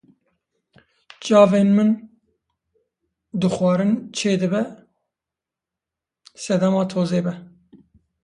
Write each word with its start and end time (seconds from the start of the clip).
Cavên 1.23 1.69
min 1.77 1.89
dixwarin 3.41 3.93
çêdibe 4.17 4.61
ji 4.69 4.73
sedema 6.43 6.83
tozê 6.91 7.21
be 7.25 7.33